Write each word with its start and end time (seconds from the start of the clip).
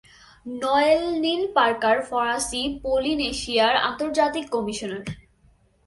নোয়েললিন 0.61 1.41
Parker 1.55 1.97
ফরাসি 2.09 2.61
পলিনেশিয়ার 2.83 3.75
আন্তর্জাতিক 3.89 4.45
কমিশনার। 4.49 5.03